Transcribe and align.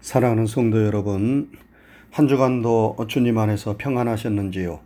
사랑하는 0.00 0.46
성도 0.46 0.82
여러분, 0.82 1.50
한 2.10 2.26
주간도 2.26 2.96
주님 3.06 3.36
안에서 3.36 3.76
평안하셨는지요? 3.76 4.80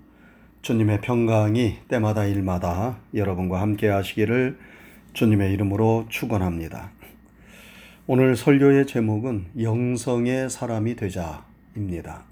주님의 0.63 1.03
평강이 1.03 1.77
때마다 1.87 2.25
일마다 2.25 2.99
여러분과 3.15 3.61
함께 3.61 3.87
하시기를 3.87 4.59
주님의 5.13 5.53
이름으로 5.53 6.07
축원합니다. 6.09 6.91
오늘 8.09 8.35
설교의 8.35 8.89
제목은 8.89 9.47
영성의 9.63 10.51
사람이 10.51 10.97
되자입니다. 10.97 12.25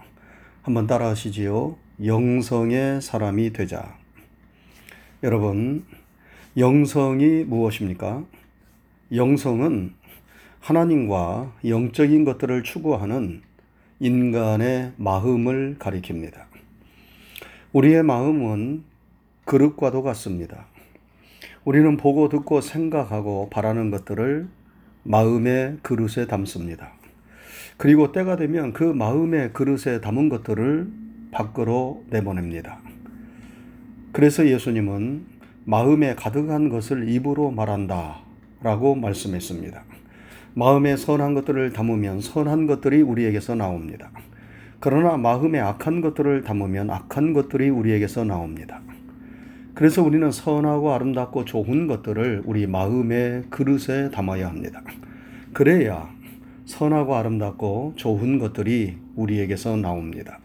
한번 0.63 0.89
따라하시지요. 0.89 1.77
영성의 2.05 3.01
사람이 3.01 3.53
되자. 3.53 3.97
여러분, 5.23 5.85
영성이 6.57 7.45
무엇입니까? 7.45 8.25
영성은 9.15 9.95
하나님과 10.63 11.55
영적인 11.65 12.25
것들을 12.25 12.63
추구하는 12.63 13.43
인간의 13.99 14.93
마음을 14.97 15.75
가리킵니다. 15.81 16.45
우리의 17.73 18.05
마음은 18.05 18.85
그릇과도 19.45 20.05
같습니다. 20.05 20.67
우리는 21.65 21.97
보고 21.97 22.29
듣고 22.29 22.61
생각하고 22.61 23.51
바라는 23.51 23.91
것들을 23.91 24.47
마음의 25.03 25.79
그릇에 25.83 26.29
담습니다. 26.29 26.93
그리고 27.77 28.13
때가 28.13 28.37
되면 28.37 28.73
그 28.73 28.85
마음의 28.85 29.55
그릇에 29.55 30.01
담은 30.01 30.29
것들을 30.29 30.89
밖으로 31.33 32.05
내보냅니다. 32.09 32.79
그래서 34.13 34.47
예수님은 34.47 35.27
마음에 35.65 36.15
가득한 36.15 36.69
것을 36.69 37.09
입으로 37.09 37.51
말한다 37.51 38.21
라고 38.63 38.95
말씀했습니다. 38.95 39.92
마음에 40.55 40.97
선한 40.97 41.35
것들을 41.35 41.73
담으면 41.73 42.21
선한 42.21 42.67
것들이 42.67 43.03
우리에게서 43.03 43.55
나옵니다. 43.55 44.11
그러나 44.81 45.17
마음에 45.17 45.61
악한 45.61 46.01
것들을 46.01 46.43
담으면 46.43 46.91
악한 46.91 47.33
것들이 47.33 47.71
우리에게서 47.71 48.25
나옵니다. 48.25 48.81
그래서 49.75 50.03
우리는 50.03 50.31
선하고 50.31 50.93
아름답고 50.93 51.45
좋은 51.45 51.87
것들을 51.87 52.43
우리 52.45 52.67
마음의 52.67 53.45
그릇에 53.49 54.11
담아야 54.11 54.49
합니다. 54.49 54.83
그래야 55.53 56.11
선하고 56.67 57.15
아름답고 57.17 57.95
좋은 57.97 58.39
것들이 58.39 58.99
우리에게서 59.17 59.77
나옵니다. 59.77 60.39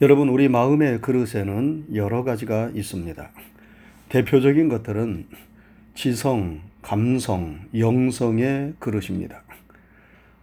여러분, 0.00 0.28
우리 0.28 0.48
마음의 0.48 1.00
그릇에는 1.00 1.86
여러 1.94 2.24
가지가 2.24 2.70
있습니다. 2.74 3.30
대표적인 4.08 4.68
것들은 4.68 5.26
지성, 5.94 6.60
감성, 6.84 7.60
영성의 7.74 8.74
그릇입니다. 8.78 9.42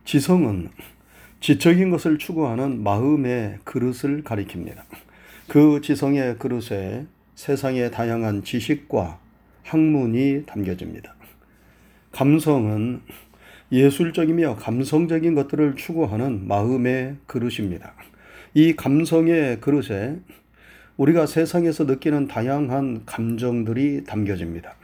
지성은 0.06 0.70
지적인 1.40 1.92
것을 1.92 2.18
추구하는 2.18 2.82
마음의 2.82 3.60
그릇을 3.64 4.24
가리킵니다. 4.24 4.78
그 5.48 5.82
지성의 5.84 6.40
그릇에 6.40 7.06
세상의 7.36 7.92
다양한 7.92 8.44
지식과 8.44 9.20
학문이 9.62 10.48
담겨집니다. 10.48 11.14
감성은 12.12 13.02
예술적이며 13.72 14.56
감성적인 14.56 15.36
것들을 15.36 15.76
추구하는 15.76 16.48
마음의 16.48 17.18
그릇입니다. 17.28 17.94
이 18.56 18.76
감성의 18.76 19.62
그릇에 19.62 20.18
우리가 20.98 21.28
세상에서 21.28 21.84
느끼는 21.84 22.28
다양한 22.28 23.04
감정들이 23.06 24.06
담겨집니다. 24.06 24.76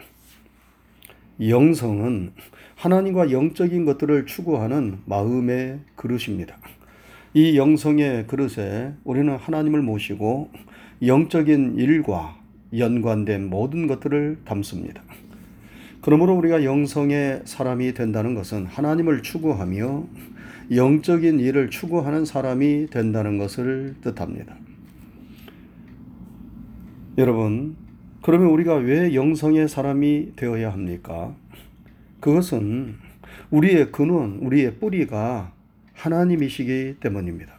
영성은 1.39 2.31
하나님과 2.75 3.31
영적인 3.31 3.85
것들을 3.85 4.25
추구하는 4.25 4.99
마음의 5.05 5.79
그릇입니다. 5.95 6.57
이 7.33 7.57
영성의 7.57 8.27
그릇에 8.27 8.93
우리는 9.03 9.35
하나님을 9.35 9.81
모시고 9.81 10.49
영적인 11.05 11.75
일과 11.77 12.35
연관된 12.75 13.49
모든 13.49 13.87
것들을 13.87 14.39
담습니다. 14.45 15.03
그러므로 16.01 16.35
우리가 16.35 16.63
영성의 16.63 17.41
사람이 17.45 17.93
된다는 17.93 18.33
것은 18.33 18.65
하나님을 18.65 19.21
추구하며 19.21 20.05
영적인 20.75 21.39
일을 21.39 21.69
추구하는 21.69 22.25
사람이 22.25 22.87
된다는 22.89 23.37
것을 23.37 23.95
뜻합니다. 24.01 24.55
여러분, 27.17 27.75
그러면 28.27 28.49
우리가 28.49 28.73
왜 28.75 29.15
영성의 29.15 29.69
사람이 29.69 30.33
되어야 30.35 30.69
합니까? 30.73 31.33
그것은 32.19 32.97
우리의 33.51 33.93
근원, 33.93 34.39
우리의 34.41 34.79
뿌리가 34.79 35.53
하나님이시기 35.93 36.97
때문입니다. 36.99 37.53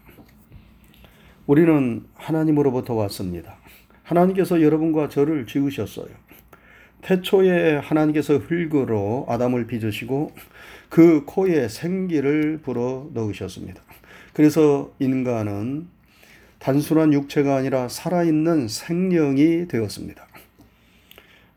우리는 1.47 2.05
하나님으로부터 2.13 2.93
왔습니다. 2.93 3.57
하나님께서 4.03 4.61
여러분과 4.61 5.09
저를 5.09 5.47
지으셨어요. 5.47 6.11
태초에 7.01 7.77
하나님께서 7.79 8.37
흙으로 8.37 9.25
아담을 9.27 9.67
빚으시고 9.67 10.35
그 10.91 11.25
코에 11.25 11.69
생기를 11.69 12.61
불어 12.63 13.09
넣으셨습니다. 13.15 13.81
그래서 14.35 14.93
인간은 14.99 15.89
단순한 16.59 17.15
육체가 17.15 17.57
아니라 17.57 17.89
살아있는 17.89 18.69
생명이 18.69 19.69
되었습니다. 19.69 20.28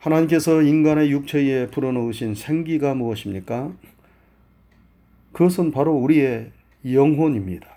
하나님께서 0.02 0.64
인간의 0.64 1.12
육체에 1.12 1.68
불어넣으신 1.68 2.34
생기가 2.34 2.96
무엇입니까? 2.96 3.72
그것은 5.32 5.72
바로 5.72 5.94
우리의 5.94 6.52
영혼입니다. 6.92 7.68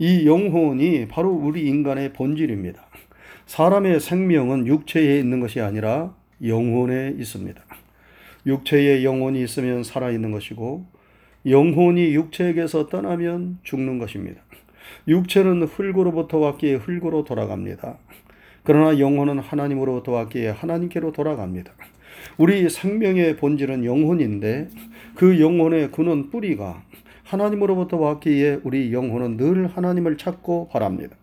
이 0.00 0.26
영혼이 0.26 1.06
바로 1.06 1.30
우리 1.30 1.68
인간의 1.68 2.14
본질입니다. 2.14 2.84
사람의 3.46 4.00
생명은 4.00 4.66
육체에 4.66 5.20
있는 5.20 5.38
것이 5.38 5.60
아니라 5.60 6.16
영혼에 6.44 7.14
있습니다. 7.16 7.62
육체에 8.44 9.04
영혼이 9.04 9.40
있으면 9.44 9.84
살아있는 9.84 10.32
것이고, 10.32 10.84
영혼이 11.46 12.12
육체에게서 12.12 12.88
떠나면 12.88 13.60
죽는 13.62 13.98
것입니다. 13.98 14.42
육체는 15.06 15.62
흙으로부터 15.62 16.38
왔기에 16.38 16.74
흙으로 16.74 17.22
돌아갑니다. 17.22 17.98
그러나 18.64 18.98
영혼은 18.98 19.38
하나님으로부터 19.40 20.12
왔기에 20.12 20.50
하나님께로 20.50 21.12
돌아갑니다. 21.12 21.72
우리 22.38 22.68
생명의 22.68 23.36
본질은 23.36 23.84
영혼인데 23.84 24.68
그 25.14 25.40
영혼의 25.40 25.90
근원 25.90 26.30
뿌리가 26.30 26.82
하나님으로부터 27.24 27.96
왔기에 27.96 28.60
우리 28.62 28.92
영혼은 28.92 29.36
늘 29.36 29.66
하나님을 29.66 30.16
찾고 30.16 30.68
바랍니다. 30.68 31.16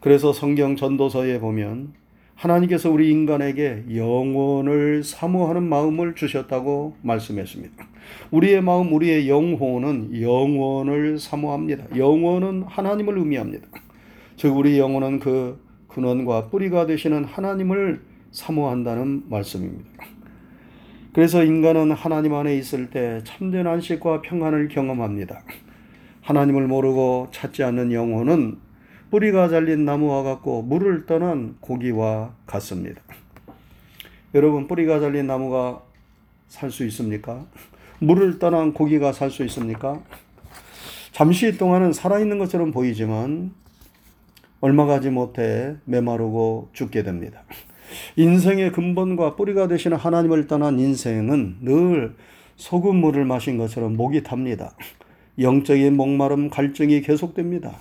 그래서 0.00 0.32
성경 0.32 0.76
전도서에 0.76 1.40
보면 1.40 1.94
하나님께서 2.34 2.90
우리 2.90 3.10
인간에게 3.10 3.84
영혼을 3.94 5.02
사모하는 5.04 5.62
마음을 5.62 6.14
주셨다고 6.14 6.96
말씀했습니다. 7.02 7.86
우리의 8.30 8.60
마음, 8.60 8.92
우리의 8.92 9.28
영혼은 9.28 10.20
영혼을 10.20 11.18
사모합니다. 11.18 11.96
영혼은 11.96 12.64
하나님을 12.66 13.18
의미합니다. 13.18 13.66
즉, 14.36 14.56
우리 14.56 14.78
영혼은 14.78 15.20
그 15.20 15.58
근원과 15.94 16.48
뿌리가 16.48 16.86
되시는 16.86 17.24
하나님을 17.24 18.02
사모한다는 18.32 19.24
말씀입니다. 19.28 20.04
그래서 21.12 21.44
인간은 21.44 21.92
하나님 21.92 22.34
안에 22.34 22.56
있을 22.56 22.90
때 22.90 23.20
참된 23.22 23.66
안식과 23.68 24.22
평안을 24.22 24.66
경험합니다. 24.68 25.42
하나님을 26.22 26.66
모르고 26.66 27.28
찾지 27.30 27.62
않는 27.62 27.92
영혼은 27.92 28.58
뿌리가 29.10 29.48
잘린 29.48 29.84
나무와 29.84 30.24
같고 30.24 30.62
물을 30.62 31.06
떠난 31.06 31.54
고기와 31.60 32.34
같습니다. 32.46 33.00
여러분, 34.34 34.66
뿌리가 34.66 34.98
잘린 34.98 35.28
나무가 35.28 35.80
살 36.48 36.72
수 36.72 36.84
있습니까? 36.86 37.46
물을 38.00 38.40
떠난 38.40 38.72
고기가 38.72 39.12
살 39.12 39.30
수 39.30 39.44
있습니까? 39.44 40.00
잠시 41.12 41.56
동안은 41.56 41.92
살아있는 41.92 42.38
것처럼 42.38 42.72
보이지만 42.72 43.52
얼마 44.64 44.86
가지 44.86 45.10
못해 45.10 45.76
메마르고 45.84 46.70
죽게 46.72 47.02
됩니다. 47.02 47.42
인생의 48.16 48.72
근본과 48.72 49.36
뿌리가 49.36 49.68
되시는 49.68 49.98
하나님을 49.98 50.46
떠난 50.46 50.78
인생은 50.78 51.56
늘 51.60 52.14
소금물을 52.56 53.26
마신 53.26 53.58
것처럼 53.58 53.94
목이 53.94 54.22
탑니다. 54.22 54.74
영적인 55.38 55.94
목마름, 55.98 56.48
갈증이 56.48 57.02
계속됩니다. 57.02 57.76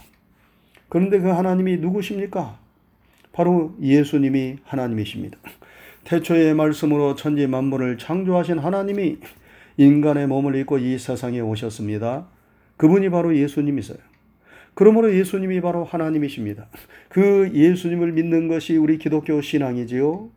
그런데 0.89 1.21
그 1.21 1.29
하나님이 1.29 1.77
누구십니까? 1.77 2.57
바로 3.31 3.73
예수님이 3.81 4.57
하나님이십니다. 4.65 5.37
태초의 6.03 6.53
말씀으로 6.53 7.15
천지 7.15 7.47
만물을 7.47 7.97
창조하신 7.97 8.59
하나님이 8.59 9.19
인간의 9.77 10.27
몸을 10.27 10.57
입고 10.57 10.79
이 10.79 10.99
세상에 10.99 11.39
오셨습니다. 11.39 12.27
그분이 12.75 13.09
바로 13.09 13.33
예수님이세요. 13.37 13.99
그러므로 14.73 15.15
예수님이 15.15 15.61
바로 15.61 15.83
하나님이십니다. 15.83 16.67
그 17.09 17.51
예수님을 17.53 18.11
믿는 18.13 18.47
것이 18.47 18.75
우리 18.77 18.97
기독교 18.97 19.41
신앙이지요. 19.41 20.29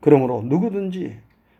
그러므로 0.00 0.42
누구든지 0.42 1.16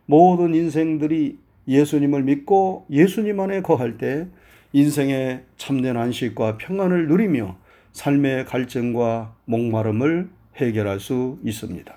모든 0.06 0.54
인생들이 0.54 1.38
예수님을 1.68 2.22
믿고 2.22 2.86
예수님 2.90 3.38
안에 3.40 3.62
거할 3.62 3.98
때 3.98 4.26
인생의 4.72 5.42
참된 5.56 5.96
안식과 5.96 6.58
평안을 6.58 7.08
누리며 7.08 7.56
삶의 7.92 8.44
갈증과 8.46 9.34
목마름을 9.44 10.28
해결할 10.56 11.00
수 11.00 11.38
있습니다. 11.44 11.96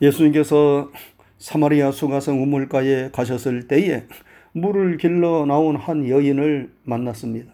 예수님께서 0.00 0.90
사마리아 1.38 1.90
수가성 1.92 2.42
우물가에 2.42 3.10
가셨을 3.12 3.68
때에 3.68 4.04
물을 4.52 4.96
길러 4.96 5.44
나온 5.46 5.76
한 5.76 6.08
여인을 6.08 6.70
만났습니다. 6.84 7.52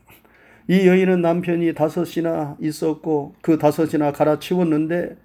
이 0.69 0.87
여인은 0.87 1.21
남편이 1.21 1.75
다섯이나 1.75 2.57
있었고 2.61 3.35
그 3.43 3.59
다섯이나 3.59 4.13
갈아치웠는데 4.13 5.17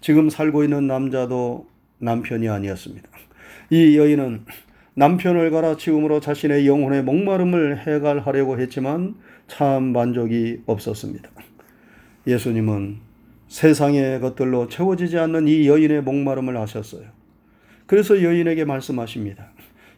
지금 0.00 0.28
살고 0.30 0.64
있는 0.64 0.86
남자도 0.86 1.66
남편이 1.98 2.48
아니었습니다. 2.48 3.08
이 3.70 3.96
여인은 3.96 4.44
남편을 4.94 5.50
갈아치움으로 5.50 6.20
자신의 6.20 6.66
영혼의 6.66 7.04
목마름을 7.04 7.86
해갈하려고 7.86 8.58
했지만 8.58 9.14
참 9.46 9.92
만족이 9.92 10.62
없었습니다. 10.66 11.30
예수님은 12.26 12.96
세상의 13.46 14.20
것들로 14.20 14.68
채워지지 14.68 15.18
않는 15.18 15.46
이 15.46 15.68
여인의 15.68 16.02
목마름을 16.02 16.56
아셨어요. 16.56 17.04
그래서 17.86 18.22
여인에게 18.22 18.64
말씀하십니다. 18.64 19.52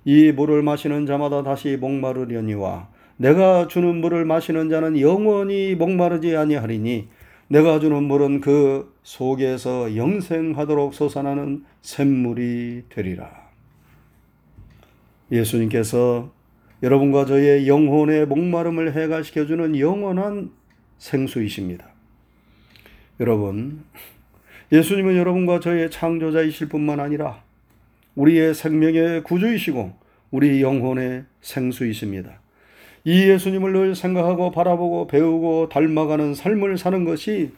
이 0.05 0.32
물을 0.32 0.62
마시는 0.62 1.06
자마다 1.06 1.43
다시 1.43 1.76
목마르려니와 1.76 2.88
내가 3.21 3.69
주는 3.69 3.97
물을 3.97 4.25
마시는 4.25 4.71
자는 4.71 4.99
영원히 4.99 5.75
목마르지 5.75 6.37
아니하리니 6.37 7.09
내가 7.49 7.79
주는 7.79 8.03
물은 8.05 8.41
그 8.41 8.95
속에서 9.03 9.95
영생하도록 9.95 10.95
솟아나는 10.95 11.67
샘물이 11.83 12.85
되리라. 12.89 13.31
예수님께서 15.31 16.33
여러분과 16.83 17.27
저의 17.27 17.69
영혼의 17.69 18.25
목마름을 18.25 18.97
해가시켜 18.97 19.45
주는 19.45 19.79
영원한 19.79 20.53
생수이십니다. 20.97 21.89
여러분, 23.21 23.85
예수님은 24.73 25.19
여러분과 25.19 25.61
저의 25.61 25.91
창조자이실 25.91 26.71
뿐만 26.71 27.01
아니라 27.01 27.43
우리의 28.15 28.55
생명의 28.55 29.25
구주이시고 29.25 29.93
우리 30.31 30.63
영혼의 30.63 31.25
생수이십니다. 31.43 32.41
이 33.05 33.29
예수님을 33.29 33.73
늘 33.73 33.94
생각하고 33.94 34.50
바라보고 34.50 35.06
배우고 35.06 35.69
닮아가는 35.70 36.35
삶을 36.35 36.76
사는 36.76 37.05
것이 37.05 37.52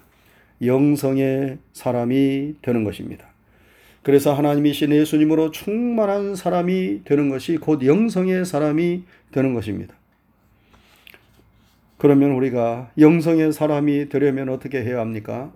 영성의 0.64 1.58
사람이 1.72 2.56
되는 2.62 2.84
것입니다. 2.84 3.26
그래서 4.02 4.34
하나님이신 4.34 4.92
예수님으로 4.92 5.50
충만한 5.50 6.34
사람이 6.34 7.02
되는 7.04 7.28
것이 7.28 7.56
곧 7.56 7.84
영성의 7.84 8.44
사람이 8.44 9.04
되는 9.30 9.54
것입니다. 9.54 9.94
그러면 11.98 12.32
우리가 12.32 12.90
영성의 12.98 13.52
사람이 13.52 14.08
되려면 14.08 14.48
어떻게 14.48 14.82
해야 14.82 14.98
합니까? 14.98 15.52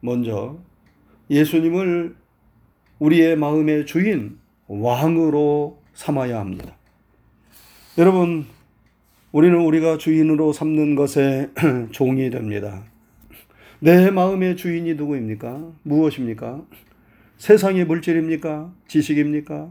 먼저 0.00 0.58
예수님을 1.28 2.16
우리의 2.98 3.36
마음의 3.36 3.84
주인, 3.84 4.38
왕으로 4.68 5.82
삼아야 5.92 6.38
합니다. 6.38 6.76
여러분, 7.98 8.46
우리는 9.36 9.54
우리가 9.54 9.98
주인으로 9.98 10.54
삼는 10.54 10.94
것에 10.94 11.50
종이 11.92 12.30
됩니다. 12.30 12.84
내 13.80 14.10
마음의 14.10 14.56
주인이 14.56 14.94
누구입니까? 14.94 15.72
무엇입니까? 15.82 16.62
세상의 17.36 17.84
물질입니까? 17.84 18.72
지식입니까? 18.88 19.68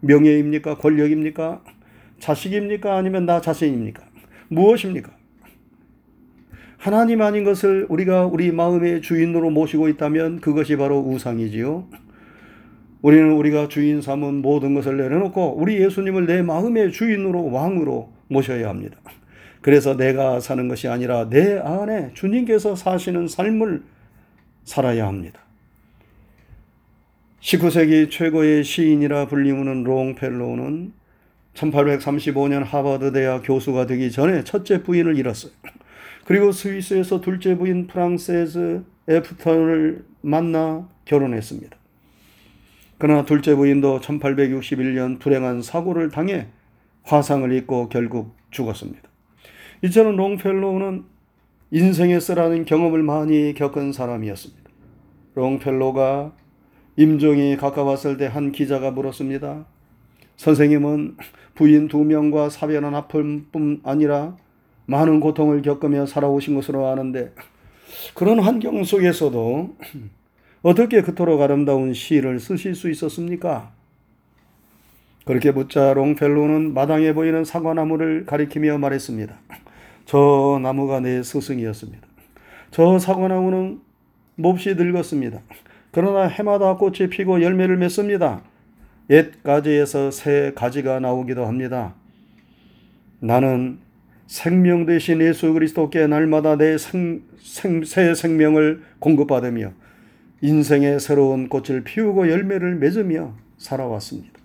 명예입니까? 0.00 0.78
권력입니까? 0.78 1.62
자식입니까? 2.18 2.96
아니면 2.96 3.26
나 3.26 3.42
자신입니까? 3.42 4.02
무엇입니까? 4.48 5.12
하나님 6.78 7.20
아닌 7.20 7.44
것을 7.44 7.84
우리가 7.90 8.24
우리 8.24 8.50
마음의 8.52 9.02
주인으로 9.02 9.50
모시고 9.50 9.90
있다면 9.90 10.40
그것이 10.40 10.78
바로 10.78 10.98
우상이지요. 11.00 11.88
우리는 13.02 13.32
우리가 13.32 13.68
주인 13.68 14.00
삼은 14.00 14.40
모든 14.40 14.72
것을 14.72 14.96
내려놓고 14.96 15.58
우리 15.58 15.78
예수님을 15.78 16.24
내 16.24 16.40
마음의 16.40 16.92
주인으로 16.92 17.52
왕으로 17.52 18.16
모셔야 18.28 18.68
합니다. 18.68 18.98
그래서 19.60 19.96
내가 19.96 20.40
사는 20.40 20.68
것이 20.68 20.88
아니라 20.88 21.28
내 21.28 21.58
안에 21.58 22.12
주님께서 22.14 22.76
사시는 22.76 23.28
삶을 23.28 23.82
살아야 24.64 25.06
합니다. 25.06 25.40
19세기 27.40 28.10
최고의 28.10 28.64
시인이라 28.64 29.26
불리우는 29.26 29.84
롱펠로우는 29.84 30.92
1835년 31.54 32.64
하버드 32.64 33.12
대학 33.12 33.42
교수가 33.42 33.86
되기 33.86 34.10
전에 34.10 34.44
첫째 34.44 34.82
부인을 34.82 35.16
잃었어요. 35.16 35.52
그리고 36.24 36.52
스위스에서 36.52 37.20
둘째 37.20 37.56
부인 37.56 37.86
프랑세스 37.86 38.82
에프턴을 39.08 40.04
만나 40.20 40.88
결혼했습니다. 41.06 41.76
그러나 42.98 43.24
둘째 43.24 43.54
부인도 43.54 44.00
1861년 44.00 45.18
불행한 45.18 45.62
사고를 45.62 46.10
당해 46.10 46.48
화상을 47.08 47.50
입고 47.52 47.88
결국 47.88 48.36
죽었습니다. 48.50 49.08
이처럼 49.82 50.16
롱펠로우는 50.16 51.04
인생에 51.70 52.20
쓰라는 52.20 52.64
경험을 52.64 53.02
많이 53.02 53.54
겪은 53.54 53.92
사람이었습니다. 53.92 54.70
롱펠로가 55.34 56.32
임종이 56.96 57.56
가까웠을 57.56 58.16
때 58.16 58.26
한 58.26 58.52
기자가 58.52 58.90
물었습니다. 58.90 59.66
선생님은 60.36 61.16
부인 61.54 61.88
두 61.88 62.04
명과 62.04 62.50
사별한 62.50 62.94
아픔뿐 62.94 63.80
아니라 63.84 64.36
많은 64.86 65.20
고통을 65.20 65.62
겪으며 65.62 66.06
살아오신 66.06 66.54
것으로 66.54 66.86
아는데 66.86 67.32
그런 68.14 68.38
환경 68.40 68.84
속에서도 68.84 69.76
어떻게 70.62 71.02
그토록 71.02 71.40
아름다운 71.40 71.94
시를 71.94 72.40
쓰실 72.40 72.74
수 72.74 72.90
있었습니까? 72.90 73.72
그렇게 75.24 75.50
묻자 75.50 75.92
롱펠로는 75.94 76.74
마당에 76.74 77.12
보이는 77.12 77.44
사과나무를 77.44 78.24
가리키며 78.26 78.78
말했습니다. 78.78 79.34
저 80.06 80.58
나무가 80.62 81.00
내 81.00 81.22
스승이었습니다. 81.22 82.06
저 82.70 82.98
사과나무는 82.98 83.80
몹시 84.36 84.74
늙었습니다. 84.74 85.40
그러나 85.90 86.26
해마다 86.26 86.76
꽃이 86.76 87.08
피고 87.10 87.42
열매를 87.42 87.76
맺습니다. 87.76 88.42
옛 89.10 89.42
가지에서 89.42 90.10
새 90.10 90.52
가지가 90.54 91.00
나오기도 91.00 91.46
합니다. 91.46 91.94
나는 93.20 93.78
생명 94.26 94.86
대신 94.86 95.20
예수 95.20 95.52
그리스도께 95.52 96.06
날마다 96.06 96.56
내 96.56 96.76
생, 96.78 97.22
생, 97.40 97.82
새 97.84 98.14
생명을 98.14 98.82
공급받으며 98.98 99.72
인생의 100.42 101.00
새로운 101.00 101.48
꽃을 101.48 101.82
피우고 101.82 102.30
열매를 102.30 102.76
맺으며 102.76 103.34
살아왔습니다. 103.56 104.37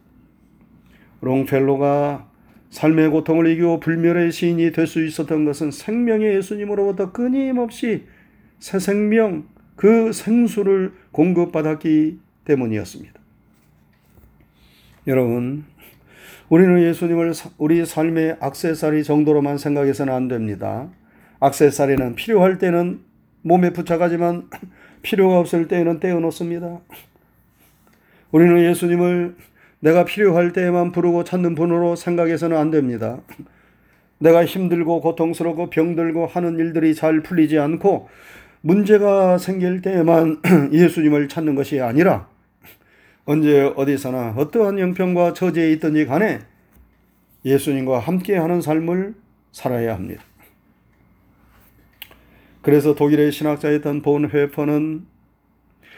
롱펠로가 1.23 2.27
삶의 2.69 3.09
고통을 3.09 3.47
이기고 3.47 3.79
불멸의 3.79 4.31
시인이 4.31 4.71
될 4.71 4.87
수 4.87 5.03
있었던 5.05 5.45
것은 5.45 5.71
생명의 5.71 6.35
예수님으로부터 6.35 7.11
끊임없이 7.11 8.05
새 8.59 8.79
생명, 8.79 9.45
그 9.75 10.11
생수를 10.11 10.93
공급받았기 11.11 12.19
때문이었습니다. 12.45 13.13
여러분, 15.07 15.65
우리는 16.49 16.81
예수님을 16.83 17.33
우리 17.57 17.85
삶의 17.85 18.37
악세사리 18.39 19.03
정도로만 19.03 19.57
생각해서는 19.57 20.13
안 20.13 20.27
됩니다. 20.27 20.89
악세사리는 21.39 22.15
필요할 22.15 22.57
때는 22.57 23.01
몸에 23.43 23.71
붙여가지만 23.71 24.49
필요가 25.01 25.39
없을 25.39 25.67
때에는 25.67 25.99
떼어놓습니다. 25.99 26.79
우리는 28.31 28.63
예수님을 28.69 29.35
내가 29.83 30.05
필요할 30.05 30.53
때에만 30.53 30.93
부르고 30.93 31.25
찾는 31.25 31.55
분으로 31.55 31.97
생각해서는 31.97 32.55
안 32.55 32.71
됩니다. 32.71 33.19
내가 34.17 34.45
힘들고 34.45 35.01
고통스럽고 35.01 35.69
병들고 35.69 36.25
하는 36.25 36.57
일들이 36.57 36.95
잘 36.95 37.21
풀리지 37.21 37.59
않고 37.59 38.07
문제가 38.61 39.37
생길 39.37 39.81
때에만 39.81 40.41
예수님을 40.71 41.27
찾는 41.27 41.55
것이 41.55 41.81
아니라 41.81 42.29
언제 43.25 43.73
어디서나 43.75 44.35
어떠한 44.37 44.79
형편과 44.79 45.33
처지에 45.33 45.73
있든지 45.73 46.05
간에 46.05 46.39
예수님과 47.43 47.99
함께 47.99 48.37
하는 48.37 48.61
삶을 48.61 49.15
살아야 49.51 49.95
합니다. 49.95 50.23
그래서 52.61 52.95
독일의 52.95 53.33
신학자였던 53.33 54.01
본 54.01 54.29
회퍼는 54.29 55.05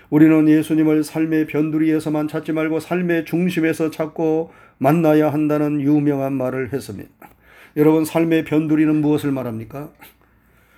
우리는 0.10 0.48
예수님을 0.48 1.04
삶의 1.04 1.48
변두리에서만 1.48 2.28
찾지 2.28 2.52
말고 2.52 2.80
삶의 2.80 3.26
중심에서 3.26 3.90
찾고 3.92 4.52
만나야 4.78 5.32
한다는 5.32 5.82
유명한 5.82 6.34
말을 6.34 6.74
했습니다. 6.74 7.10
여러분, 7.78 8.06
삶의 8.06 8.46
변두리는 8.46 8.96
무엇을 8.96 9.32
말합니까? 9.32 9.92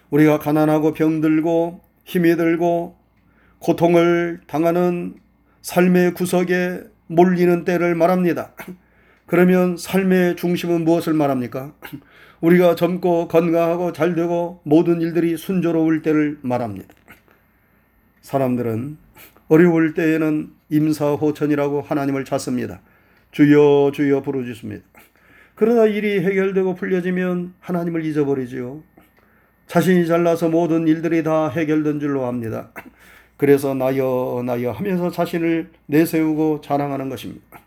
우리가 0.10 0.40
가난하고 0.40 0.94
병들고 0.94 1.82
힘이 2.06 2.36
들고 2.38 2.96
고통을 3.60 4.42
당하는 4.48 5.16
삶의 5.62 6.14
구석에 6.14 6.82
몰리는 7.08 7.66
때를 7.66 7.96
말합니다. 7.96 8.54
그러면 9.26 9.76
삶의 9.76 10.38
중심은 10.38 10.86
무엇을 10.86 11.14
말합니까? 11.14 11.74
우리가 12.40 12.76
젊고 12.76 13.28
건강하고 13.28 13.92
잘 13.92 14.16
되고 14.16 14.62
모든 14.64 15.02
일들이 15.02 15.36
순조로울 15.36 16.02
때를 16.02 16.38
말합니다. 16.42 16.88
사람들은 18.22 18.98
어려울 19.48 19.94
때에는 19.94 20.50
임사호천이라고 20.70 21.82
하나님을 21.82 22.26
찾습니다. 22.26 22.82
주여 23.32 23.92
주여 23.94 24.22
부르짖습니다. 24.22 24.84
그러다 25.56 25.86
일이 25.88 26.20
해결되고 26.20 26.76
풀려지면 26.76 27.54
하나님을 27.60 28.06
잊어버리지요. 28.06 28.84
자신이 29.68 30.08
잘나서 30.08 30.50
모든 30.50 30.88
일들이 30.88 31.24
다 31.24 31.50
해결된 31.50 32.00
줄로 32.00 32.26
압니다. 32.26 32.72
그래서 33.38 33.74
나여 33.74 34.44
나여 34.46 34.72
하면서 34.72 35.12
자신을 35.12 35.70
내세우고 35.86 36.62
자랑하는 36.62 37.10
것입니다. 37.10 37.60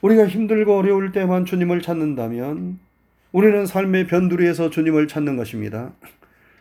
우리가 0.00 0.26
힘들고 0.26 0.76
어려울 0.76 1.12
때만 1.12 1.44
주님을 1.44 1.82
찾는다면 1.82 2.78
우리는 3.32 3.66
삶의 3.66 4.06
변두리에서 4.06 4.70
주님을 4.70 5.08
찾는 5.08 5.36
것입니다. 5.36 5.92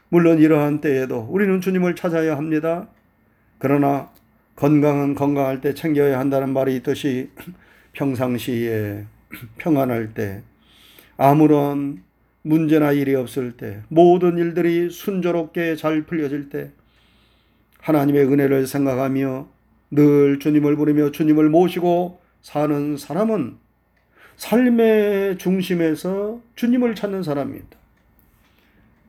물론 0.10 0.40
이러한 0.40 0.82
때에도 0.82 1.28
우리는 1.30 1.62
주님을 1.62 1.96
찾아야 1.96 2.38
합니다. 2.38 2.88
그러나 3.60 4.12
건강은 4.56 5.16
건강할 5.16 5.62
때 5.62 5.74
챙겨야 5.74 6.20
한다는 6.20 6.54
말이 6.54 6.76
있듯이 6.78 7.30
평상시에 7.94 9.06
평안할 9.58 10.14
때 10.14 10.42
아무런 11.18 12.04
문제나 12.42 12.92
일이 12.92 13.14
없을 13.16 13.58
때 13.58 13.82
모든 13.90 14.38
일들이 14.38 14.90
순조롭게 14.90 15.76
잘 15.76 16.04
풀려질 16.04 16.50
때 16.50 16.72
하나님의 17.82 18.26
은혜를 18.26 18.68
생각하며 18.68 19.48
늘 19.92 20.40
주님을 20.40 20.76
부르며 20.76 21.12
주님을 21.12 21.50
모시고 21.50 22.20
사는 22.42 22.98
사람은 22.98 23.58
삶의 24.38 25.38
중심에서 25.38 26.42
주님을 26.56 26.96
찾는 26.96 27.24
사람입니다. 27.24 27.77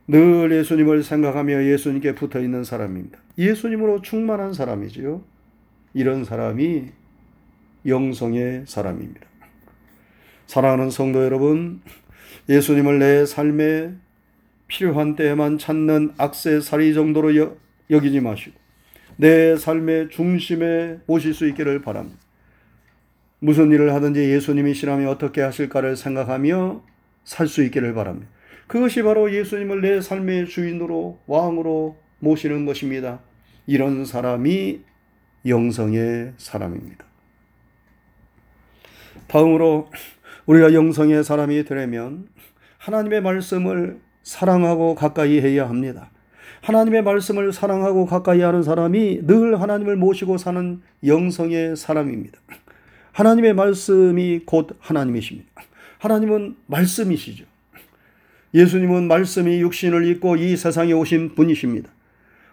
늘 0.09 0.51
예수님을 0.51 1.03
생각하며 1.03 1.65
예수님께 1.65 2.15
붙어 2.15 2.41
있는 2.41 2.65
사람입니다. 2.65 3.19
예수님으로 3.37 4.01
충만한 4.01 4.55
사람이지요. 4.55 5.23
이런 5.93 6.25
사람이 6.25 6.87
영성의 7.87 8.65
사람입니다. 8.67 9.21
사랑하는 10.47 10.89
성도 10.89 11.23
여러분, 11.23 11.83
예수님을 12.49 12.99
내 12.99 13.27
삶에 13.27 13.93
필요한 14.67 15.15
때에만 15.15 15.59
찾는 15.59 16.15
악세사리 16.17 16.95
정도로 16.95 17.37
여, 17.37 17.57
여기지 17.91 18.21
마시고 18.21 18.57
내 19.17 19.57
삶의 19.57 20.09
중심에 20.09 21.01
오실 21.07 21.35
수 21.35 21.47
있기를 21.49 21.83
바랍니다. 21.83 22.19
무슨 23.41 23.71
일을 23.71 23.93
하든지 23.93 24.21
예수님이시라면 24.21 25.09
어떻게 25.09 25.43
하실까를 25.43 25.97
생각하며 25.97 26.83
살 27.25 27.47
수 27.47 27.63
있기를 27.63 27.93
바랍니다. 27.93 28.38
그것이 28.69 29.03
바로 29.03 29.33
예수님을 29.33 29.81
내 29.81 30.01
삶의 30.01 30.47
주인으로 30.47 31.19
왕으로 31.27 31.97
모시는 32.21 32.67
것입니다. 32.67 33.21
이런 33.67 34.05
사람이 34.05 34.81
영성의 35.47 36.35
사람입니다. 36.37 37.05
다음으로 39.27 39.91
우리가 40.47 40.75
영성의 40.75 41.25
사람이 41.25 41.65
되려면 41.65 42.29
하나님의 42.77 43.23
말씀을 43.23 44.01
사랑하고 44.23 44.95
가까이 44.95 45.41
해야 45.41 45.69
합니다. 45.69 46.11
하나님의 46.61 47.03
말씀을 47.03 47.53
사랑하고 47.53 48.05
가까이 48.05 48.43
하는 48.43 48.63
사람이 48.63 49.27
늘 49.27 49.61
하나님을 49.61 49.97
모시고 49.97 50.37
사는 50.37 50.83
영성의 51.07 51.77
사람입니다. 51.77 52.39
하나님의 53.13 53.55
말씀이 53.55 54.41
곧 54.45 54.77
하나님이십니다. 54.81 55.49
하나님은 55.99 56.57
말씀이시죠. 56.67 57.58
예수님은 58.55 59.09
말씀이 59.09 59.61
육신을 59.61 60.07
입고 60.07 60.37
이 60.37 60.57
세상에 60.57 60.93
오신 60.93 61.35
분이십니다. 61.35 61.91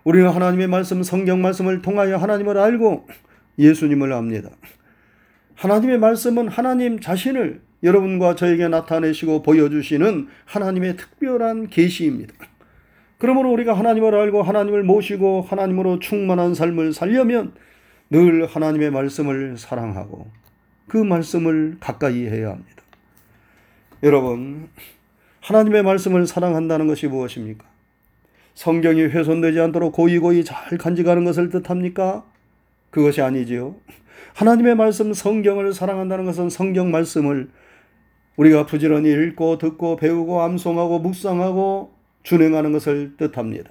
우리는 0.03 0.29
하나님의 0.29 0.67
말씀, 0.67 1.01
성경 1.03 1.41
말씀을 1.41 1.81
통하여 1.81 2.17
하나님을 2.17 2.57
알고 2.57 3.07
예수님을 3.57 4.13
압니다. 4.13 4.49
하나님의 5.55 5.99
말씀은 5.99 6.47
하나님 6.47 6.99
자신을 6.99 7.61
여러분과 7.81 8.35
저에게 8.35 8.67
나타내시고 8.67 9.41
보여주시는 9.41 10.27
하나님의 10.45 10.97
특별한 10.97 11.67
계시입니다. 11.67 12.33
그러므로 13.17 13.51
우리가 13.53 13.73
하나님을 13.73 14.13
알고 14.13 14.43
하나님을 14.43 14.83
모시고 14.83 15.43
하나님으로 15.43 15.99
충만한 15.99 16.53
삶을 16.53 16.93
살려면 16.93 17.53
늘 18.09 18.45
하나님의 18.45 18.91
말씀을 18.91 19.57
사랑하고 19.57 20.27
그 20.87 20.97
말씀을 20.97 21.77
가까이 21.79 22.27
해야 22.27 22.49
합니다. 22.49 22.83
여러분, 24.03 24.67
하나님의 25.45 25.83
말씀을 25.83 26.25
사랑한다는 26.25 26.87
것이 26.87 27.05
무엇입니까? 27.05 27.65
성경이 28.55 29.03
훼손되지 29.03 29.59
않도록 29.59 29.93
고이고이 29.93 30.43
잘 30.43 30.75
간직하는 30.79 31.23
것을 31.23 31.49
뜻합니까? 31.49 32.25
그것이 32.89 33.21
아니지요. 33.21 33.75
하나님의 34.33 34.75
말씀 34.75 35.13
성경을 35.13 35.71
사랑한다는 35.71 36.25
것은 36.25 36.49
성경 36.49 36.89
말씀을 36.89 37.49
우리가 38.37 38.65
부지런히 38.65 39.11
읽고 39.11 39.59
듣고 39.59 39.97
배우고 39.97 40.41
암송하고 40.41 40.97
묵상하고 40.97 41.93
준행하는 42.23 42.71
것을 42.71 43.15
뜻합니다. 43.17 43.69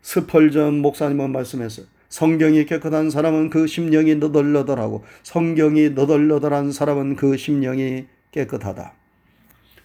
스펄전 0.00 0.80
목사님은 0.80 1.32
말씀했어요. 1.32 1.84
성경이 2.08 2.64
깨끗한 2.64 3.10
사람은 3.10 3.50
그 3.50 3.66
심령이 3.66 4.14
너덜너덜하고 4.14 5.04
성경이 5.22 5.90
너덜너덜한 5.90 6.72
사람은 6.72 7.16
그 7.16 7.36
심령이 7.36 8.06
깨끗하다. 8.32 8.94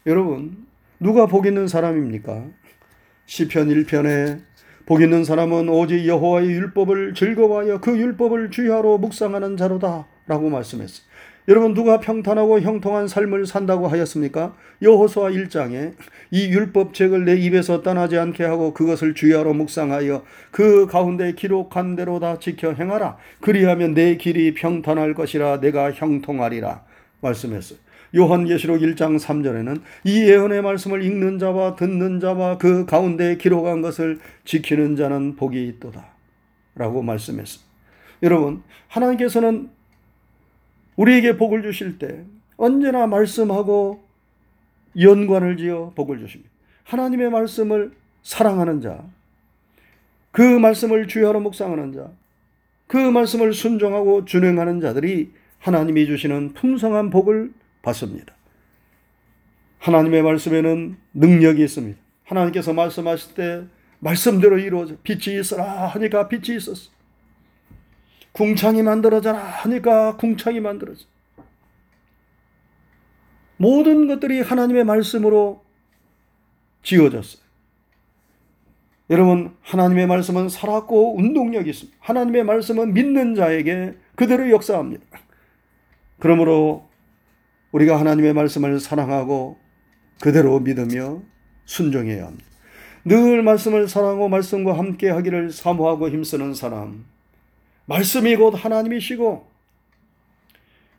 여러분, 0.06 0.66
누가 1.04 1.26
복 1.26 1.46
있는 1.46 1.68
사람입니까? 1.68 2.46
시편 3.26 3.68
1편에 3.68 4.40
복 4.86 5.02
있는 5.02 5.26
사람은 5.26 5.68
오직 5.68 6.08
여호와의 6.08 6.50
율법을 6.50 7.14
즐거워하여 7.14 7.82
그 7.82 7.98
율법을 7.98 8.52
주야로 8.52 8.98
묵상하는 9.00 9.58
자로다 9.58 10.08
라고 10.28 10.50
말씀했어요. 10.50 11.06
여러분 11.50 11.74
누가 11.74 12.00
평탄하고 12.00 12.62
형통한 12.62 13.10
삶을 13.10 13.46
산다고 13.48 13.90
하였습니까? 13.90 14.56
여호수아 14.82 15.32
1장에 15.32 15.94
이 16.32 16.48
율법책을 16.48 17.26
내 17.26 17.36
입에서 17.36 17.82
떠나지 17.82 18.18
않게 18.18 18.46
하고 18.46 18.74
그것을 18.74 19.14
주야로 19.14 19.54
묵상하여 19.54 20.24
그 20.52 20.88
가운데 20.88 21.34
기록한 21.34 21.98
대로 21.98 22.22
다 22.22 22.40
지켜 22.40 22.72
행하라. 22.72 23.18
그리하면 23.42 23.94
내 23.94 24.16
길이 24.16 24.54
평탄할 24.54 25.16
것이라 25.16 25.60
내가 25.60 25.92
형통하리라 25.92 26.86
말씀했어요. 27.20 27.83
요한계시록 28.16 28.80
1장 28.80 29.20
3절에는 29.20 29.82
이 30.04 30.30
예언의 30.30 30.62
말씀을 30.62 31.04
읽는 31.04 31.40
자와 31.40 31.76
듣는 31.76 32.20
자와 32.20 32.58
그 32.58 32.86
가운데 32.86 33.38
기록한 33.38 33.82
것을 33.82 34.20
지키는 34.46 34.96
자는 34.96 35.36
복이 35.36 35.68
있도다. 35.68 36.06
라고 36.76 37.02
말씀했습니다. 37.02 37.72
여러분, 38.24 38.64
하나님께서는 38.88 39.70
우리에게 40.96 41.38
복을 41.38 41.62
주실 41.64 41.98
때 41.98 42.24
언제나 42.58 43.08
말씀하고 43.08 44.04
연관을 45.00 45.58
지어 45.58 45.92
복을 45.96 46.20
주십니다. 46.20 46.52
하나님의 46.84 47.30
말씀을 47.32 47.92
사랑하는 48.22 48.82
자, 48.82 49.04
그 50.32 50.42
말씀을 50.42 51.08
주야로 51.08 51.40
묵상하는 51.40 51.94
자, 51.94 52.10
그 52.88 52.98
말씀을 52.98 53.54
순종하고 53.54 54.26
준행하는 54.26 54.80
자들이 54.80 55.32
하나님이 55.60 56.06
주시는 56.06 56.54
풍성한 56.54 57.10
복을 57.10 57.52
받습니다. 57.84 58.34
하나님의 59.78 60.24
말씀에는 60.24 60.98
능력이 61.14 61.64
있습니다. 61.64 62.00
하나님께서 62.24 62.74
말씀하실 62.74 63.36
때 63.36 63.64
말씀대로 64.00 64.58
이루어져 64.58 64.96
빛이 65.04 65.40
있어라 65.40 65.88
하니까 65.88 66.28
빛이 66.28 66.58
있었어. 66.58 66.90
궁창이 68.32 68.82
만들어져라 68.82 69.38
하니까 69.38 70.18
궁창이 70.18 70.60
만들어져. 70.60 71.06
모든 73.58 74.08
것들이 74.08 74.42
하나님의 74.42 74.84
말씀으로 74.84 75.64
지어졌어요. 76.82 77.44
여러분, 79.10 79.56
하나님의 79.62 80.08
말씀은 80.08 80.50
살았고 80.50 81.18
운동력이 81.18 81.70
있습니다. 81.70 81.98
하나님의 82.02 82.46
말씀은 82.46 82.94
믿는 82.94 83.36
자에게 83.36 83.96
그대로 84.16 84.50
역사합니다. 84.50 85.06
그러므로 86.20 86.90
우리가 87.74 88.00
하나님의 88.00 88.34
말씀을 88.34 88.80
사랑하고 88.80 89.58
그대로 90.22 90.60
믿으며 90.60 91.22
순종해야 91.66 92.28
합니다. 92.28 92.46
늘 93.04 93.42
말씀을 93.42 93.88
사랑하고 93.88 94.30
말씀과 94.30 94.78
함께 94.78 95.10
하기를 95.10 95.52
사모하고 95.52 96.10
힘쓰는 96.10 96.54
사람. 96.54 97.06
말씀이 97.86 98.36
곧 98.38 98.52
하나님이시고 98.52 99.52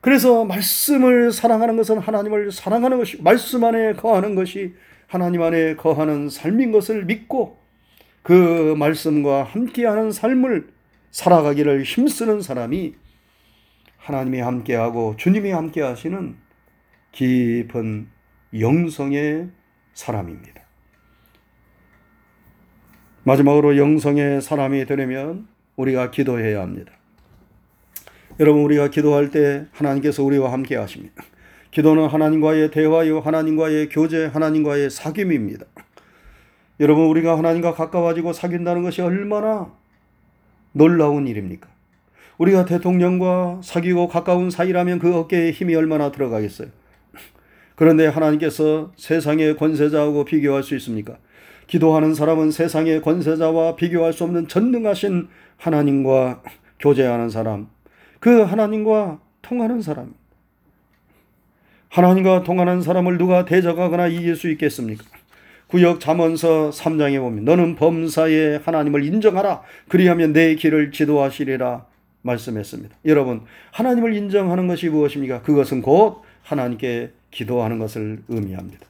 그래서 0.02 0.45
말씀을 0.45 1.33
사랑하는 1.33 1.76
것은 1.78 1.99
하나님을 1.99 2.52
사랑하는 2.52 2.99
것이고 2.99 3.23
말씀 3.23 3.64
안에 3.64 3.95
거하는 3.95 4.35
것이 4.35 4.75
하나님 5.07 5.40
안에 5.43 5.76
거하는 5.76 6.28
삶인 6.28 6.73
것을 6.73 7.07
믿고 7.07 7.57
그 8.23 8.75
말씀과 8.76 9.45
함께하는 9.45 10.11
삶을 10.11 10.69
살아가기를 11.11 11.85
힘쓰는 11.85 12.43
사람이 12.43 12.97
하나님이 13.97 14.40
함께하고 14.40 15.14
주님이 15.16 15.52
함께하시는 15.52 16.44
깊은 17.14 18.09
영성의 18.59 19.49
사람입니다. 19.94 20.62
마지막으로 23.23 23.76
영성의 23.76 24.42
사람이 24.42 24.85
되려면 24.87 25.47
우리가 25.76 26.11
기도해야 26.11 26.61
합니다. 26.61 26.92
여러분 28.40 28.62
우리가 28.62 28.88
기도할 28.88 29.30
때 29.30 29.66
하나님께서 29.73 30.25
우리와 30.25 30.52
함께 30.52 30.75
하십니다. 30.75 31.23
기도는 31.71 32.09
하나님과의 32.09 32.73
대화요 32.73 33.21
하나님과의 33.21 33.90
교제 33.90 34.26
하나님과의 34.26 34.90
사귐입니다. 34.90 35.66
여러분 36.80 37.06
우리가 37.06 37.38
하나님과 37.38 37.75
가까워지고 37.75 38.33
사귄다는 38.33 38.83
것이 38.83 39.02
얼마나 39.02 39.73
놀라운 40.73 41.28
일입니까? 41.28 41.68
우리가 42.38 42.64
대통령과 42.64 43.61
사귀고 43.62 44.09
가까운 44.09 44.50
사이라면 44.50 44.99
그 44.99 45.14
어깨에 45.16 45.52
힘이 45.52 45.76
얼마나 45.76 46.11
들어가겠어요? 46.11 46.68
그런데 47.75 48.07
하나님께서 48.07 48.93
세상의 48.97 49.57
권세자하고 49.57 50.25
비교할 50.25 50.62
수 50.62 50.75
있습니까? 50.76 51.16
기도하는 51.66 52.14
사람은 52.14 52.50
세상의 52.50 53.02
권세자와 53.02 53.76
비교할 53.76 54.12
수 54.12 54.25
없는 54.25 54.49
전능하신 54.49 55.28
하나님과 55.57 56.43
교제하는 56.78 57.31
사람, 57.31 57.69
그 58.21 58.43
하나님과 58.43 59.21
통하는 59.43 59.81
사람. 59.83 60.14
하나님과 61.88 62.43
통하는 62.43 62.83
사람을 62.83 63.19
누가 63.19 63.45
대적하거나 63.45 64.09
이길 64.09 64.35
수 64.35 64.50
있겠습니까? 64.50 65.04
구역 65.69 66.00
잠언서 66.00 66.71
3장에 66.71 67.19
보면 67.21 67.45
너는 67.45 67.76
범사에 67.76 68.61
하나님을 68.64 69.04
인정하라 69.04 69.62
그리하면 69.88 70.33
내 70.33 70.54
길을 70.54 70.93
지도하시리라 70.93 71.87
말씀했습니다. 72.23 72.97
여러분 73.07 73.43
하나님을 73.73 74.14
인정하는 74.14 74.66
것이 74.66 74.88
무엇입니까? 74.88 75.43
그것은 75.43 75.83
곧 75.83 76.23
하나님께 76.43 77.12
기도하는 77.35 77.79
것을 77.79 78.23
의미합니다. 78.29 78.87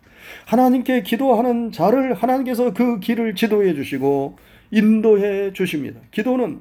하나님께 0.46 1.02
기도하는 1.02 1.72
자를 1.72 2.14
하나님께서 2.14 2.72
그 2.72 3.00
길을 3.00 3.34
지도해 3.34 3.74
주시고 3.74 4.36
인도해 4.70 5.52
주십니다. 5.52 6.00
기도는 6.10 6.60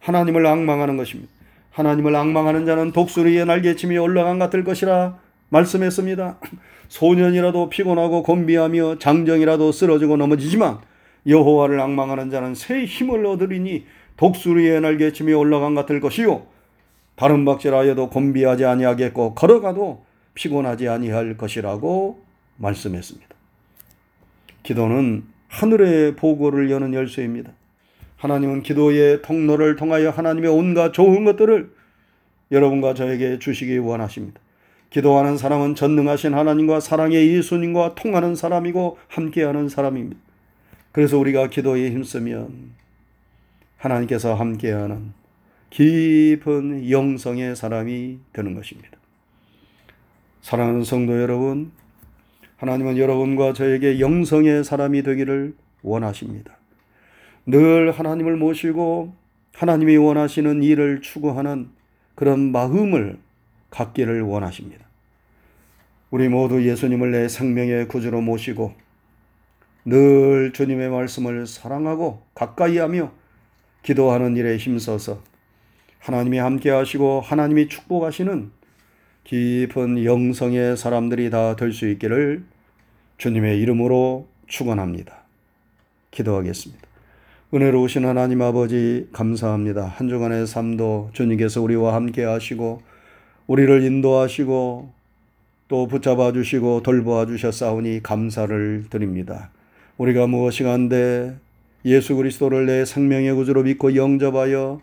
하나님을 0.00 0.46
악망하는 0.46 0.96
것입니다. 0.96 1.30
하나님을 1.70 2.16
악망하는 2.16 2.66
자는 2.66 2.92
독수리의 2.92 3.46
날개침이 3.46 3.96
올라간 3.96 4.38
같을 4.38 4.64
것이라 4.64 5.18
말씀했습니다. 5.50 6.38
소년이라도 6.88 7.68
피곤하고 7.68 8.22
곤비하며 8.22 8.98
장정이라도 8.98 9.72
쓰러지고 9.72 10.16
넘어지지만 10.16 10.78
여호와를 11.26 11.80
악망하는 11.80 12.30
자는 12.30 12.54
새 12.54 12.84
힘을 12.84 13.24
얻으리니 13.26 13.84
독수리의 14.16 14.80
날개침이 14.80 15.32
올라간 15.32 15.74
같을 15.74 16.00
것이요 16.00 16.42
다른 17.14 17.44
박질하여도 17.44 18.10
곤비하지 18.10 18.64
아니하겠고 18.64 19.34
걸어가도 19.34 20.09
피곤하지 20.34 20.88
아니할 20.88 21.36
것이라고 21.36 22.22
말씀했습니다. 22.56 23.28
기도는 24.62 25.24
하늘의 25.48 26.16
보고를 26.16 26.70
여는 26.70 26.94
열쇠입니다. 26.94 27.52
하나님은 28.16 28.62
기도의 28.62 29.22
통로를 29.22 29.76
통하여 29.76 30.10
하나님의 30.10 30.50
온갖 30.50 30.92
좋은 30.92 31.24
것들을 31.24 31.70
여러분과 32.52 32.94
저에게 32.94 33.38
주시기 33.38 33.78
원하십니다. 33.78 34.40
기도하는 34.90 35.38
사람은 35.38 35.74
전능하신 35.74 36.34
하나님과 36.34 36.80
사랑의 36.80 37.32
예수님과 37.34 37.94
통하는 37.94 38.34
사람이고 38.34 38.98
함께하는 39.08 39.68
사람입니다. 39.68 40.20
그래서 40.92 41.16
우리가 41.16 41.48
기도에 41.48 41.90
힘쓰면 41.90 42.72
하나님께서 43.76 44.34
함께하는 44.34 45.12
깊은 45.70 46.90
영성의 46.90 47.54
사람이 47.54 48.18
되는 48.32 48.54
것입니다. 48.54 48.99
사랑하는 50.42 50.84
성도 50.84 51.20
여러분, 51.20 51.72
하나님은 52.56 52.98
여러분과 52.98 53.52
저에게 53.52 54.00
영성의 54.00 54.64
사람이 54.64 55.02
되기를 55.02 55.54
원하십니다. 55.82 56.56
늘 57.46 57.90
하나님을 57.90 58.36
모시고 58.36 59.14
하나님이 59.54 59.96
원하시는 59.96 60.62
일을 60.62 61.02
추구하는 61.02 61.68
그런 62.14 62.52
마음을 62.52 63.18
갖기를 63.70 64.22
원하십니다. 64.22 64.84
우리 66.10 66.28
모두 66.28 66.66
예수님을 66.66 67.12
내 67.12 67.28
생명의 67.28 67.88
구주로 67.88 68.20
모시고 68.20 68.74
늘 69.84 70.52
주님의 70.52 70.90
말씀을 70.90 71.46
사랑하고 71.46 72.22
가까이 72.34 72.78
하며 72.78 73.12
기도하는 73.82 74.36
일에 74.36 74.56
힘써서 74.56 75.22
하나님이 75.98 76.38
함께 76.38 76.70
하시고 76.70 77.20
하나님이 77.20 77.68
축복하시는 77.68 78.50
깊은 79.24 80.04
영성의 80.04 80.76
사람들이 80.76 81.30
다 81.30 81.54
될 81.56 81.72
수 81.72 81.88
있기를 81.88 82.42
주님의 83.18 83.60
이름으로 83.60 84.26
축원합니다. 84.46 85.22
기도하겠습니다. 86.10 86.82
은혜로우신 87.52 88.04
하나님 88.06 88.42
아버지 88.42 89.08
감사합니다. 89.12 89.84
한 89.84 90.08
주간의 90.08 90.46
삶도 90.46 91.10
주님께서 91.12 91.60
우리와 91.62 91.94
함께 91.94 92.24
하시고 92.24 92.80
우리를 93.46 93.82
인도하시고 93.82 94.92
또 95.68 95.86
붙잡아 95.86 96.32
주시고 96.32 96.82
돌보아 96.82 97.26
주셨사오니 97.26 98.02
감사를 98.02 98.86
드립니다. 98.90 99.50
우리가 99.98 100.26
무엇이간데 100.26 101.36
예수 101.84 102.16
그리스도를 102.16 102.66
내 102.66 102.84
생명의 102.84 103.34
구주로 103.34 103.62
믿고 103.64 103.94
영접하여 103.94 104.80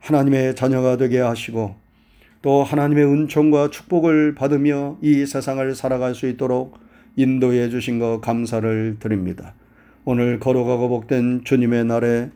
하나님의 0.00 0.54
자녀가 0.56 0.96
되게 0.96 1.18
하시고 1.20 1.76
또 2.42 2.64
하나님의 2.64 3.04
은총과 3.04 3.70
축복을 3.70 4.34
받으며 4.34 4.98
이 5.00 5.24
세상을 5.24 5.74
살아갈 5.76 6.14
수 6.14 6.28
있도록 6.28 6.76
인도해 7.14 7.68
주신 7.68 8.00
것 8.00 8.20
감사를 8.20 8.96
드립니다. 8.98 9.54
오늘 10.04 10.40
거룩하고 10.40 10.88
복된 10.88 11.42
주님의 11.44 11.84
날에 11.84 12.30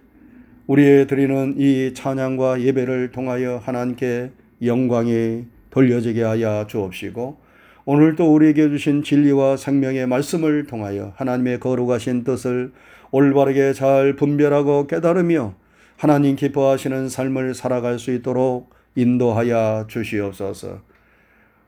우리의 0.69 1.09
드리는 1.09 1.55
이 1.59 1.93
찬양과 1.93 2.63
예배를 2.63 3.11
통하여 3.11 3.61
하나님께 3.65 4.31
영광이 4.63 5.45
돌려지게 5.71 6.23
하여 6.23 6.67
주옵시고 6.69 7.39
오늘도 7.85 8.33
우리에게 8.33 8.69
주신 8.69 9.03
진리와 9.03 9.57
생명의 9.57 10.07
말씀을 10.07 10.67
통하여 10.67 11.13
하나님의 11.17 11.59
거룩하신 11.61 12.25
뜻을 12.25 12.73
올바르게 13.11 13.73
잘 13.73 14.15
분별하고 14.15 14.87
깨달으며 14.87 15.55
하나님 15.97 16.37
기뻐하시는 16.37 17.09
삶을 17.09 17.55
살아갈 17.55 17.99
수 17.99 18.13
있도록 18.13 18.76
인도하여 18.97 19.87
주시옵소서. 19.89 20.81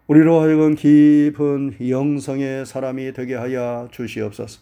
우리로 0.09 0.41
하여금 0.41 0.75
깊은 0.75 1.75
영성의 1.89 2.67
사람이 2.67 3.13
되게 3.13 3.35
하여 3.35 3.89
주시옵소서. 3.93 4.61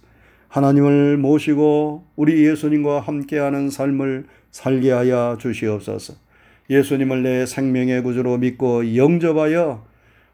하나님을 0.48 1.16
모시고 1.16 2.05
우리 2.16 2.44
예수님과 2.44 3.00
함께하는 3.00 3.70
삶을 3.70 4.26
살게 4.50 4.90
하여 4.90 5.38
주시옵소서. 5.40 6.14
예수님을 6.68 7.22
내 7.22 7.46
생명의 7.46 8.02
구주로 8.02 8.38
믿고 8.38 8.96
영접하여 8.96 9.85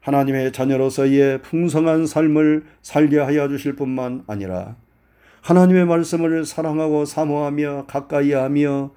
하나님의 0.01 0.51
자녀로서의 0.51 1.41
풍성한 1.43 2.07
삶을 2.07 2.63
살게 2.81 3.19
하여 3.19 3.47
주실 3.47 3.75
뿐만 3.75 4.23
아니라 4.27 4.75
하나님의 5.41 5.85
말씀을 5.85 6.45
사랑하고 6.45 7.05
사모하며 7.05 7.85
가까이 7.87 8.33
하며 8.33 8.91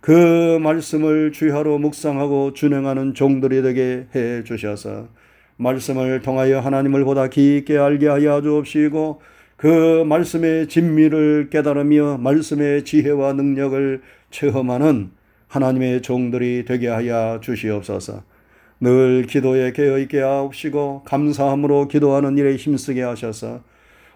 그 0.00 0.58
말씀을 0.62 1.32
주하로 1.32 1.78
묵상하고 1.78 2.54
준행하는 2.54 3.14
종들이 3.14 3.62
되게 3.62 4.06
해 4.14 4.42
주셔서 4.44 5.08
말씀을 5.56 6.22
통하여 6.22 6.60
하나님을 6.60 7.04
보다 7.04 7.28
깊게 7.28 7.76
알게 7.76 8.08
하여 8.08 8.40
주옵시고 8.40 9.20
그 9.56 10.04
말씀의 10.06 10.68
진미를 10.68 11.50
깨달으며 11.50 12.16
말씀의 12.16 12.84
지혜와 12.84 13.34
능력을 13.34 14.00
체험하는 14.30 15.10
하나님의 15.48 16.00
종들이 16.00 16.64
되게 16.64 16.88
하여 16.88 17.40
주시옵소서. 17.42 18.22
늘 18.80 19.26
기도에 19.26 19.72
깨어있게 19.72 20.20
하옵시고 20.20 21.02
감사함으로 21.04 21.88
기도하는 21.88 22.38
일에 22.38 22.56
힘쓰게 22.56 23.02
하셔서 23.02 23.60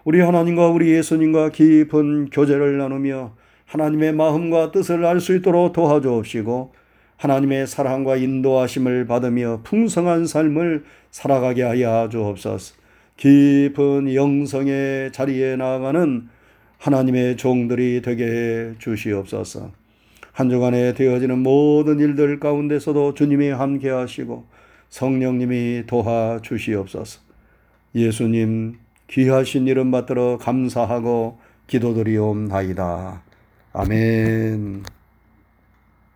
우리 0.03 0.21
하나님과 0.21 0.69
우리 0.69 0.89
예수님과 0.89 1.49
깊은 1.49 2.31
교제를 2.31 2.79
나누며 2.79 3.35
하나님의 3.65 4.13
마음과 4.13 4.71
뜻을 4.71 5.05
알 5.05 5.19
수 5.19 5.35
있도록 5.35 5.73
도와주옵시고 5.73 6.73
하나님의 7.17 7.67
사랑과 7.67 8.17
인도하심을 8.17 9.07
받으며 9.07 9.61
풍성한 9.63 10.27
삶을 10.27 10.83
살아가게 11.11 11.63
하여 11.63 12.09
주옵소서. 12.11 12.75
깊은 13.17 14.13
영성의 14.13 15.11
자리에 15.13 15.55
나아가는 15.55 16.27
하나님의 16.77 17.37
종들이 17.37 18.01
되게 18.01 18.25
해 18.25 18.73
주시옵소서. 18.77 19.71
한 20.33 20.49
주간에 20.49 20.93
되어지는 20.93 21.39
모든 21.39 21.99
일들 21.99 22.41
가운데서도 22.41 23.13
주님이 23.13 23.49
함께 23.49 23.89
하시고 23.89 24.45
성령님이 24.89 25.83
도와 25.87 26.39
주시옵소서. 26.41 27.21
예수님 27.95 28.77
귀하신 29.09 29.67
이름 29.67 29.91
받들어 29.91 30.37
감사하고 30.37 31.39
기도드리옵나이다. 31.67 33.24
아멘. 33.77 34.83